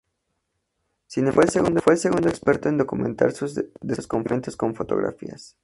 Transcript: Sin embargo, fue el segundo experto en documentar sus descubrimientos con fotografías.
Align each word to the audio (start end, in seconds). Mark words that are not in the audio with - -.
Sin 1.05 1.27
embargo, 1.27 1.79
fue 1.83 1.93
el 1.93 1.99
segundo 1.99 2.27
experto 2.27 2.67
en 2.67 2.79
documentar 2.79 3.33
sus 3.33 3.61
descubrimientos 3.81 4.55
con 4.57 4.73
fotografías. 4.73 5.55